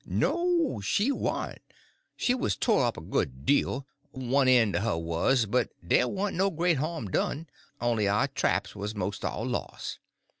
"No, 0.07 0.81
she 0.83 1.11
warn't. 1.11 1.61
She 2.15 2.33
was 2.33 2.55
tore 2.55 2.85
up 2.87 2.97
a 2.97 3.01
good 3.01 3.45
deal—one 3.45 4.47
en' 4.47 4.73
of 4.73 4.81
her 4.81 4.97
was; 4.97 5.45
but 5.45 5.69
dey 5.87 6.03
warn't 6.05 6.35
no 6.37 6.49
great 6.49 6.77
harm 6.77 7.07
done, 7.11 7.45
on'y 7.79 8.07
our 8.07 8.27
traps 8.27 8.75
was 8.75 8.95
mos' 8.95 9.23
all 9.23 9.45
los'. 9.45 9.99